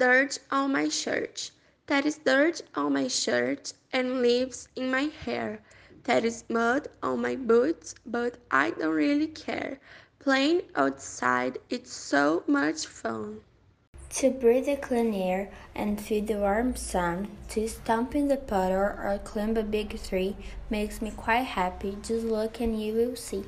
[0.00, 1.50] dirt on my shirt.
[1.86, 5.60] That is dirt on my shirt and leaves in my hair.
[6.04, 9.78] That is mud on my boots, but I don't really care.
[10.18, 13.42] Playing outside, it's so much fun.
[14.20, 18.76] To breathe the clean air and feel the warm sun, to stomp in the puddle
[18.76, 20.34] or climb a big tree
[20.70, 21.98] makes me quite happy.
[22.02, 23.44] Just look and you will see.